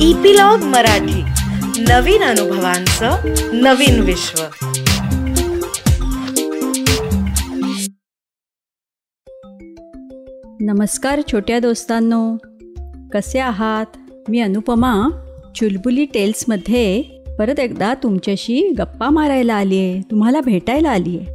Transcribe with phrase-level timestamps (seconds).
[0.00, 1.22] Epilogue Marathi.
[1.82, 3.16] नवीन अनुभवांचं
[3.52, 4.42] नवीन विश्व.
[10.60, 12.36] नमस्कार छोट्या दोस्तांनो.
[13.12, 13.86] कसे आहात?
[14.28, 15.08] मी अनुपमा.
[15.56, 17.02] चुलबुली टेल्समध्ये
[17.38, 21.26] परत एकदा तुमच्याशी गप्पा मारायला आली आहे तुम्हाला भेटायला आली आहे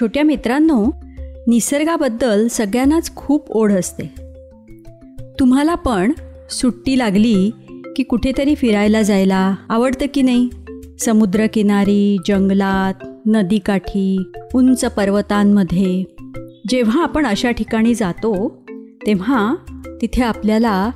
[0.00, 0.90] छोट्या मित्रांनो
[1.46, 4.14] निसर्गाबद्दल सगळ्यांनाच खूप ओढ असते.
[5.40, 6.12] तुम्हाला पण
[6.50, 7.50] सुट्टी लागली
[7.96, 10.48] की कुठेतरी फिरायला जायला आवडतं की नाही?
[11.00, 16.04] समुद्रकिनारी जंगलात नदीकाठी उंच पर्वतांमध्ये.
[16.68, 18.62] जेव्हा आपण अशा ठिकाणी जातो
[19.06, 19.54] तेव्हा
[20.02, 20.90] तिथे आपल्याला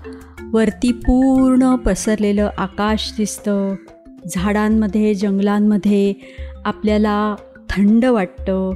[0.53, 3.75] वरती पूर्ण पसरलेलं आकाश दिसतं.
[4.31, 6.15] झाडांमध्ये जंगलांमध्ये
[6.65, 7.35] आपल्याला
[7.71, 8.73] थंड वाटतं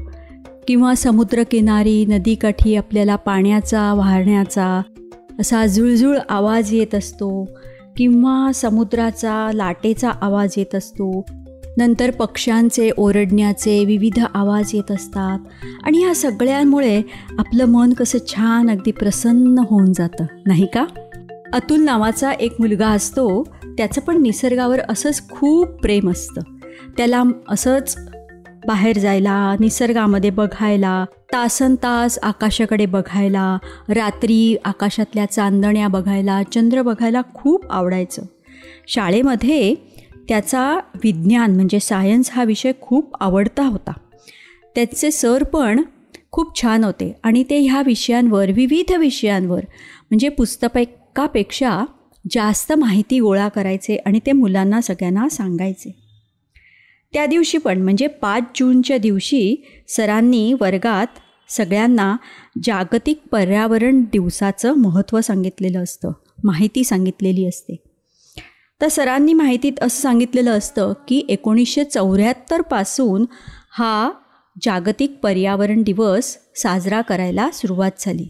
[0.68, 4.82] किंवा समुद्रकिनारी नदीकाठी आपल्याला पाण्याचा वाहण्याचा
[5.40, 7.48] असा जुळजुळ आवाज येत असतो.
[7.96, 11.24] किंवा समुद्राचा लाटेचा आवाज येत असतो.
[11.76, 15.38] नंतर पक्ष्यांचे ओरडण्याचे विविध आवाज येत असतात.
[15.82, 17.02] आणि ह्या सगळ्यांमुळे
[17.38, 20.86] आपलं मन कसं छान अगदी प्रसन्न होऊन जातं नाही का?
[21.52, 26.40] अतुल नावाचा एक मुलगा असतो त्याचं पण निसर्गावर असंच खूप प्रेम असतं.
[26.96, 28.11] त्याला असंच
[28.66, 37.64] बाहेर जायला निसर्गामध्ये बघायला तासन तास आकाशाकडे बघायला रात्री आकाशातल्या चांदण्या बघायला चंद्र बघायला खूप
[37.70, 38.22] आवडायचं.
[38.88, 39.74] शाळेमध्ये
[40.28, 43.92] त्याचा विज्ञान म्हणजे सायन्स हा विषय खूप आवडता होता.
[44.74, 45.82] त्याचे सर पण
[46.30, 49.60] खूप छान होते आणि ते ह्या विषयांवर विविध विषयांवर
[50.10, 51.84] म्हणजे पुस्तकापेक्षा
[52.30, 56.01] जास्त माहिती गोळा करायचे आणि ते मुलांना सगळ्यांना सांगायचे.
[57.12, 61.06] त्या दिवशी पण म्हणजे पाच जूनच्या दिवशी सरांनी वर्गात
[61.48, 62.16] सगळ्यांना
[62.64, 66.12] जागतिक पर्यावरण दिवसाचं महत्त्व सांगितलेलं असतं
[66.44, 67.76] माहिती सांगितलेली असते.
[68.80, 73.26] तर सरांनी माहितीत असं सांगितलेलं असतं की एकोणीसशे चौऱ्याहत्तरपासून
[73.72, 74.10] हा
[74.62, 78.28] जागतिक पर्यावरण दिवस साजरा करायला सुरुवात झाली.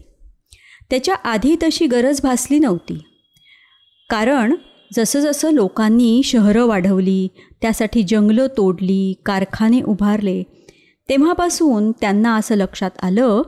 [0.89, 2.99] त्याच्या आधी तशी गरज भासली नव्हती.
[4.09, 4.55] कारण
[4.95, 7.27] जसं जसं लोकांनी शहरं वाढवली
[7.61, 10.43] त्यासाठी जंगलं तोडली कारखाने उभारले
[11.09, 13.41] तेव्हापासून त्यांना असं लक्षात आलं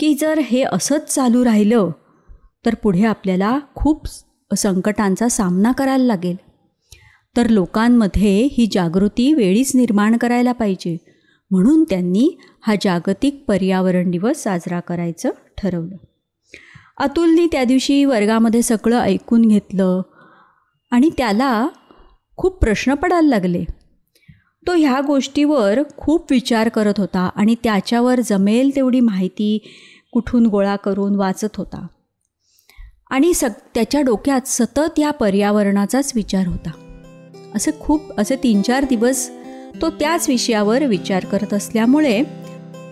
[0.00, 1.90] की जर हे असंच चालू राहिलं
[2.66, 4.06] तर पुढे आपल्याला खूप
[4.56, 6.36] संकटांचा सामना करायला लागेल.
[7.36, 10.96] तर लोकांमध्ये ही जागृती वेळीच निर्माण करायला पाहिजे.
[11.50, 15.96] म्हणून त्यांनी हा जागतिक पर्यावरण दिवस साजरा करायचं ठरवलं.
[16.98, 20.02] अतुलनी त्या दिवशी वर्गामध्ये सगळं ऐकून घेतलं
[20.90, 21.68] आणि त्याला
[22.36, 23.64] खूप प्रश्न पडायला लागले.
[24.66, 29.58] तो ह्या गोष्टीवर खूप विचार करत होता आणि त्याच्यावर जमेल तेवढी माहिती
[30.12, 31.86] कुठून गोळा करून वाचत होता.
[33.10, 36.70] आणि सग त्याच्या डोक्यात सतत या पर्यावरणाचाच विचार होता.
[37.54, 39.30] असं खूप असे तीन चार दिवस
[39.82, 42.24] तो त्याच विषयावर विचार करत असल्यामुळे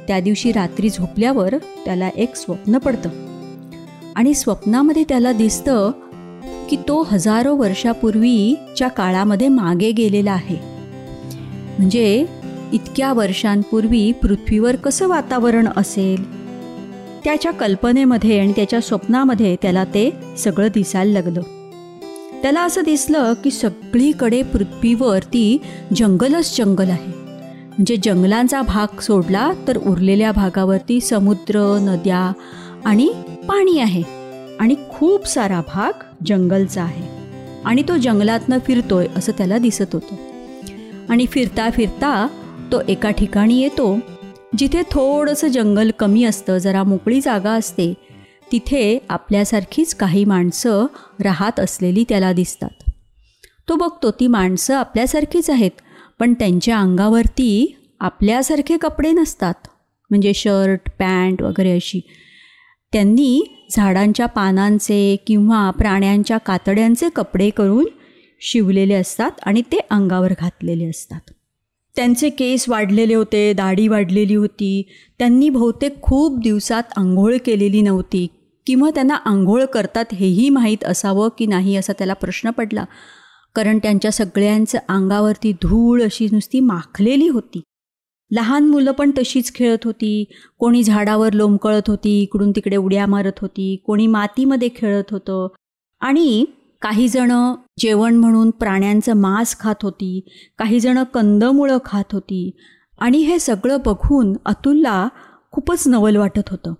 [0.06, 1.54] त्या दिवशी रात्री झोपल्यावर
[1.84, 3.08] त्याला एक स्वप्न पडतं.
[4.16, 5.90] आणि स्वप्नामध्ये त्याला दिसतं
[6.72, 10.56] की तो हजारो वर्षापूर्वीच्या काळामध्ये मागे गेलेला आहे.
[11.78, 12.26] म्हणजे
[12.72, 16.32] इतक्या वर्षांपूर्वी पृथ्वीवर कसं वातावरण असेल?
[17.24, 21.42] त्याच्या कल्पनेमध्ये आणि त्याच्या स्वप्नामध्ये त्याला ते सगळं दिसायला लागलं.
[22.42, 25.60] त्याला असं दिसलं की सगळीकडे पृथ्वीवरती
[25.96, 27.12] जंगलच जंगल आहे.
[27.66, 32.32] म्हणजे जंगलांचा भाग सोडला तर उरलेल्या भागावरती समुद्र नद्या
[32.84, 33.08] आणि
[33.48, 34.21] पाणी आहे.
[34.62, 37.08] आणि खूप सारा भाग जंगलचा आहे.
[37.64, 40.14] आणि तो जंगलातनं फिरतोय असं त्याला दिसत होतं.
[41.08, 42.26] आणि फिरता फिरता
[42.72, 43.98] तो एका ठिकाणी येतो
[44.58, 47.94] जिथे थोडंसं जंगल कमी असतं जरा मोकळी जागा असते.
[48.52, 50.86] तिथे आपल्यासारखीच काही माणसं
[51.20, 52.90] राहत असलेली त्याला दिसतात.
[53.68, 55.70] तो बघतो ती माणसं आपल्यासारखीच आहेत
[56.18, 59.54] पण त्यांच्या अंगावरती आपल्यासारखे कपडे नसतात.
[60.10, 62.00] म्हणजे शर्ट पॅन्ट वगैरे अशी.
[62.92, 67.86] त्यांनी झाडांच्या पानांचे किंवा प्राण्यांच्या कातड्यांचे कपडे करून
[68.40, 71.20] शिवलेले असतात आणि ते अंगावर घातलेले असतात.
[71.96, 74.82] त्यांचे केस वाढलेले होते दाढी वाढलेली होती.
[75.18, 78.26] त्यांनी बहुतेक खूप दिवसात आंघोळ केलेली नव्हती.
[78.66, 82.84] किंवा त्यांना आंघोळ करतात हेही माहीत असावं की नाही असा त्याला प्रश्न पडला.
[83.54, 87.60] कारण त्यांच्या सगळ्यांचं अंगावरती धूळ अशी नुसती माखलेली होती.
[88.32, 90.24] लहान मुलं पण तशीच खेळत होती.
[90.58, 95.48] कोणी झाडावर लोंबकळत होती इकडून तिकडे उड्या मारत होती कोणी मातीमध्ये खेळत होतं.
[96.00, 96.44] आणि
[96.82, 100.20] काही जणं जेवण म्हणून प्राण्यांचं मांस खात होती
[100.58, 102.50] काही जणं कंदमुळं खात होती.
[102.98, 105.08] आणि हे सगळं बघून अतुलला
[105.52, 106.74] खूपच नवल वाटत होतं.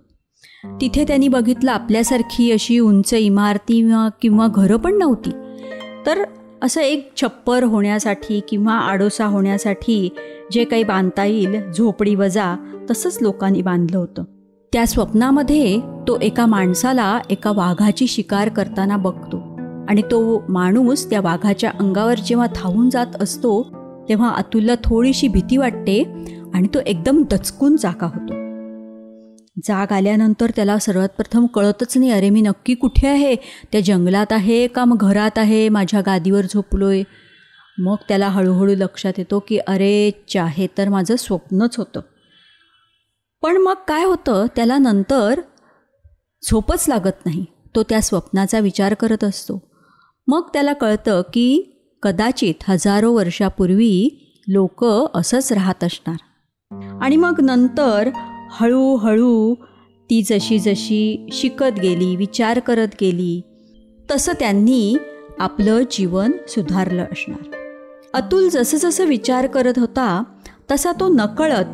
[0.81, 3.91] तिथे त्यांनी बघितलं आपल्यासारखी अशी उंच इमारती
[4.21, 5.29] किंवा घरं पण नव्हती.
[6.05, 6.23] तर
[6.63, 10.09] असं एक छप्पर होण्यासाठी किंवा आडोसा होण्यासाठी
[10.51, 12.55] जे काही बांधता येईल झोपडी वजा
[12.91, 14.23] तसंच लोकांनी बांधलं होतं.
[14.73, 19.37] त्या स्वप्नामध्ये तो एका माणसाला एका वाघाची शिकार करताना बघतो.
[19.89, 23.63] आणि तो माणूस त्या वाघाच्या अंगावर जेव्हा धावून जात असतो
[24.09, 26.03] तेव्हा अतुलला थोडीशी भीती वाटते
[26.53, 28.42] आणि तो एकदम दचकून जागा होतो.
[29.57, 33.35] जाग आल्यानंतर त्याला सर्वात प्रथम कळतच नाही अरे मी नक्की कुठे आहे?
[33.71, 34.85] त्या जंगलात आहे का?
[34.85, 35.69] मग घरात आहे?
[35.69, 37.03] माझ्या गादीवर झोपलोय.
[37.79, 41.99] मग त्याला हळूहळू लक्षात येतो की अरे चाहे तर माझं स्वप्नच होतं.
[43.41, 44.45] पण मग काय होतं?
[44.55, 45.41] त्याला नंतर
[46.49, 47.45] झोपच लागत नाही.
[47.75, 49.71] तो त्या स्वप्नाचा विचार करत असतो.
[50.27, 51.69] मग त्याला कळतं की
[52.03, 54.09] कदाचित हजारो वर्षापूर्वी
[54.47, 56.17] लोक असंच राहत असणार.
[57.01, 58.09] आणि मग नंतर
[58.59, 59.55] हळूहळू
[60.09, 63.41] ती जशी जशी शिकत गेली विचार करत गेली
[64.11, 64.97] तसं त्यांनी
[65.39, 67.55] आपलं जीवन सुधारलं असणार.
[68.13, 70.23] अतुल जसं जसं विचार करत होता
[70.71, 71.65] तसा तो नकळत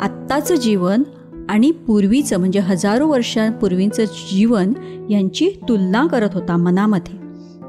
[0.00, 1.02] आत्ताचं जीवन
[1.48, 4.72] आणि पूर्वीचं म्हणजे हजारो वर्षांपूर्वीचं जीवन
[5.10, 7.14] यांची तुलना करत होता मनामध्ये.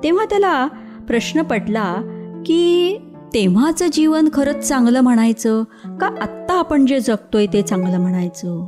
[0.04, 0.68] तेव्हा त्याला
[1.08, 1.96] प्रश्न पडला
[2.46, 2.96] की
[3.34, 5.64] तेव्हाचं जीवन खरंच चांगलं म्हणायचं
[6.02, 8.64] का आत्ता आपण जे जगतोय ते चांगलं म्हणायचं?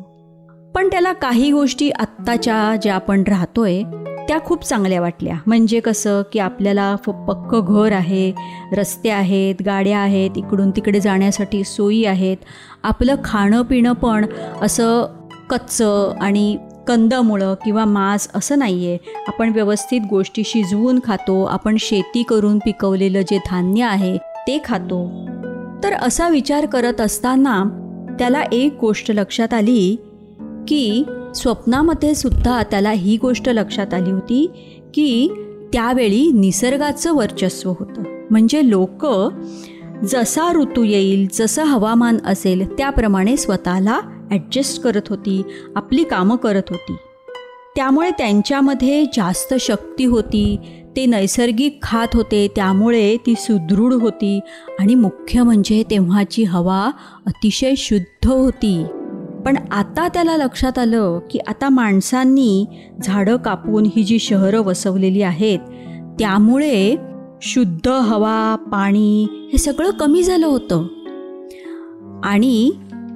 [0.75, 3.81] पण त्याला काही गोष्टी आत्ताच्या ज्या आपण राहतोय
[4.27, 5.35] त्या खूप चांगल्या वाटल्या.
[5.47, 8.31] म्हणजे कसं की आपल्याला पक्कं घर आहे
[8.73, 12.37] रस्ते आहेत गाड्या आहेत इकडून तिकडे जाण्यासाठी सोयी आहेत.
[12.83, 14.25] आपलं खाणं पिणं पण
[14.61, 15.05] असं
[15.49, 16.57] कच्चं आणि
[16.87, 23.21] कंदमुळं किंवा मांस असं नाही आहे आपण व्यवस्थित गोष्टी शिजवून खातो आपण शेती करून पिकवलेलं
[23.21, 25.27] जे धान्य आहे ते खातो.
[25.83, 27.63] तर असा विचार करत असताना
[28.19, 29.95] त्याला एक गोष्ट लक्षात आली
[30.67, 31.03] की
[31.35, 34.51] स्वप्नामध्ये सुद्धा त्याला ही गोष्ट लक्षात आली होती
[34.93, 35.29] की
[35.73, 38.03] त्यावेळी निसर्गाचं वर्चस्व होतं.
[38.29, 39.05] म्हणजे लोक
[40.03, 43.99] जसा ऋतू येईल जसं हवामान असेल त्याप्रमाणे स्वतःला
[44.31, 45.41] ॲडजस्ट करत होती
[45.75, 46.95] आपली कामं करत होती.
[47.75, 50.57] त्यामुळे त्यांच्यामध्ये जास्त शक्ती होती
[50.97, 54.39] ते नैसर्गिक खात होते त्यामुळे ती सुदृढ होती
[54.79, 56.91] आणि मुख्य म्हणजे तेव्हाची हवा
[57.25, 58.85] अतिशय शुद्ध होती.
[59.45, 62.65] पण आता त्याला लक्षात आलं की आता माणसांनी
[63.03, 65.59] झाडं कापून ही जी शहरं वसवलेली आहेत
[66.19, 66.95] त्यामुळे
[67.41, 70.87] शुद्ध हवा पाणी हे सगळं कमी झालं होतं.
[72.23, 72.71] आणि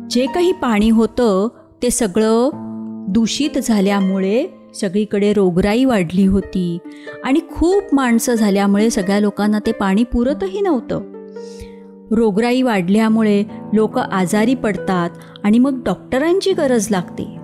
[0.09, 1.47] जे काही पाणी होतं
[1.83, 2.49] ते सगळं
[3.09, 6.77] दूषित झाल्यामुळे सगळीकडे रोगराई वाढली होती
[7.23, 11.01] आणि खूप माणसं झाल्यामुळे सगळ्या लोकांना ते पाणी पुरतही नव्हतं.
[12.11, 15.09] रोगराई वाढल्यामुळे लोक आजारी पडतात
[15.43, 17.37] आणि मग डॉक्टरांची गरज लागते.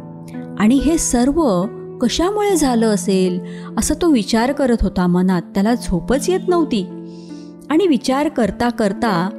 [0.60, 1.66] आणि हे सर्व
[2.02, 3.40] कशामुळे झालं असेल
[3.78, 5.42] असं तो विचार करत होता मनात.
[5.42, 6.86] त्याला झोपच येत नव्हती.
[7.70, 9.30] आणि विचार करता करता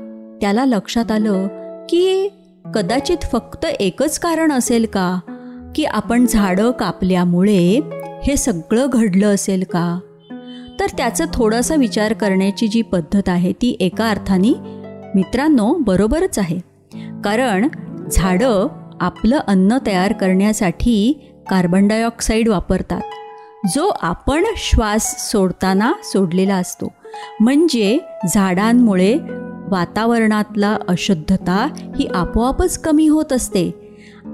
[0.41, 1.47] त्याला लक्षात आलं
[1.89, 2.29] की
[2.75, 5.19] कदाचित फक्त एकच कारण असेल का?
[5.75, 7.81] की आपण झाडं कापल्यामुळे
[8.25, 10.01] हे सगळं घडलं असेल का?
[10.81, 14.53] तर त्याचं थोडासा विचार करण्याची जी पद्धत आहे ती एका अर्थाने
[15.15, 16.59] मित्रांनो बरोबरच आहे.
[17.25, 17.69] कारण
[18.13, 18.67] झाडं
[19.01, 23.01] आपलं अन्न तयार करण्यासाठी कार्बन डायऑक्साईड वापरतात.
[23.75, 26.93] जो आपण श्वास सोडताना सोडलेला असतो.
[27.41, 27.99] म्हणजे
[28.35, 29.19] झाडांमुळे
[29.69, 33.88] वातावरणातला अशुद्धता ही आपोआपच कमी होत असते.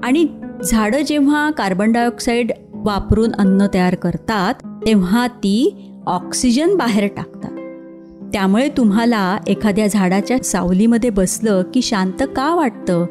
[0.05, 0.25] आणि
[0.63, 4.53] झाडं जेव्हा कार्बन डायऑक्साईड वापरून अन्न तयार करतात
[4.87, 7.51] तेव्हा ती ऑक्सिजन बाहेर टाकतात.
[8.33, 13.05] त्यामुळे तुम्हाला एखाद्या झाडाच्या सावलीमध्ये बसलं की शांत का वाटतं?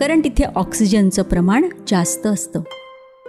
[0.00, 2.60] कारण तिथे ऑक्सिजनचं प्रमाण जास्त असतं.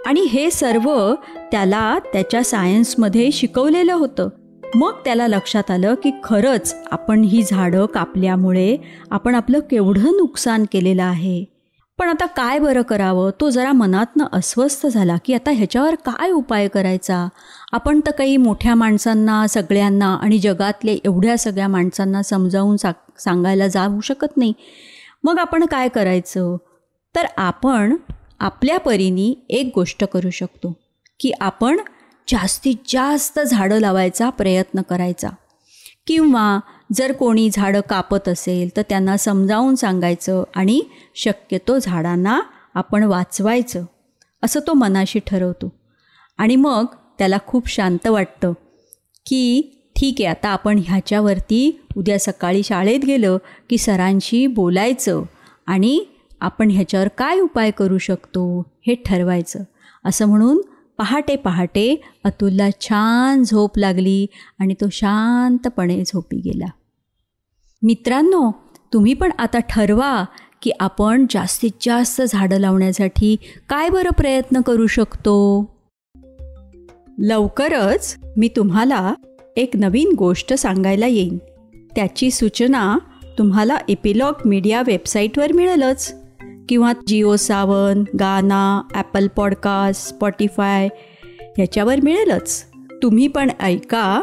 [0.06, 1.14] आणि हे सर्व
[1.52, 4.28] त्याला त्याच्या सायन्समध्ये शिकवलेलं होतं.
[4.74, 8.76] मग त्याला लक्षात आलं की खरंच आपण ही झाडं कापल्यामुळे
[9.10, 11.51] आपण आपलं केवढं नुकसान केलेलं आहे.
[12.02, 13.30] पण आता काय बरं करावं?
[13.40, 17.28] तो जरा मनातनं अस्वस्थ झाला की आता ह्याच्यावर काय उपाय करायचा?
[17.72, 24.00] आपण तर काही मोठ्या माणसांना सगळ्यांना आणि जगातले एवढ्या सगळ्या माणसांना समजावून सा सांगायला जाऊ
[24.00, 24.52] शकत नाही.
[25.24, 26.56] मग आपण काय करायचं?
[27.16, 27.96] तर आपण
[28.40, 30.76] आपल्या परीने एक गोष्ट करू शकतो
[31.20, 31.80] की आपण
[32.28, 35.28] जास्तीत जास्त झाडं लावायचा प्रयत्न करायचा.
[36.06, 36.60] किंवा
[36.94, 40.82] जर कोणी झाडं कापत असेल तर त्यांना समजावून सांगायचं आणि
[41.14, 42.40] शक्यतो झाडांना
[42.74, 43.84] आपण वाचवायचं.
[44.42, 45.72] असं तो मनाशी ठरवतो.
[46.38, 46.84] आणि मग
[47.18, 48.52] त्याला खूप शांत वाटतं
[49.26, 49.62] की
[49.96, 53.36] ठीक आहे आता आपण ह्याच्यावरती उद्या सकाळी शाळेत गेलं
[53.70, 55.22] की सरांशी बोलायचं
[55.66, 56.04] आणि
[56.40, 59.64] आपण ह्याच्यावर काय उपाय करू शकतो हे ठरवायचं.
[60.04, 60.62] असं म्हणून
[60.98, 64.26] पहाटे पहाटे अतुलला छान झोप लागली
[64.58, 66.66] आणि तो शांतपणे झोपी गेला.
[67.82, 68.50] मित्रांनो
[68.92, 70.24] तुम्ही पण आता ठरवा
[70.62, 73.36] की आपण जास्तीत जास्त झाडं लावण्यासाठी
[73.68, 75.66] काय बरं प्रयत्न करू शकतो.
[77.18, 79.14] लवकरच मी तुम्हाला
[79.56, 81.38] एक नवीन गोष्ट सांगायला येईन.
[81.96, 82.98] त्याची सूचना
[83.38, 86.14] तुम्हाला एपिलॉग मीडिया वेबसाईटवर मिळेलच.
[86.68, 90.88] किंवा जिओ सावन गाना ॲपल पॉडकास्ट स्पॉटीफाय
[91.56, 92.64] ह्याच्यावर मिळेलच.
[93.02, 94.22] तुम्ही पण ऐका